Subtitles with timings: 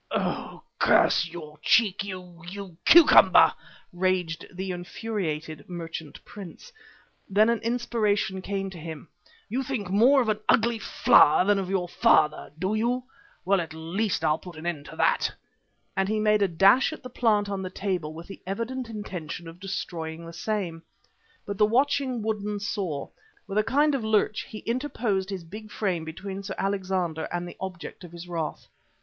[0.09, 0.63] "Oh!
[0.79, 3.53] curse your cheek, you you cucumber!"
[3.93, 6.71] raged the infuriated merchant prince.
[7.29, 9.09] Then an inspiration came to him.
[9.47, 13.03] "You think more of an ugly flower than of your father, do you?
[13.45, 15.31] Well, at least I'll put an end to that,"
[15.95, 19.47] and he made a dash at the plant on the table with the evident intention
[19.47, 20.81] of destroying the same.
[21.45, 23.09] But the watching Woodden saw.
[23.45, 27.57] With a kind of lurch he interposed his big frame between Sir Alexander and the
[27.59, 28.65] object of his wrath.